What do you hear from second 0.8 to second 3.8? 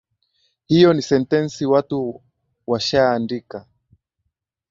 ni sentensi watu washaandika